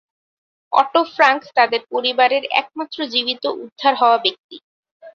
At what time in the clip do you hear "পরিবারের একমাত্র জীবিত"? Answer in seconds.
1.93-3.43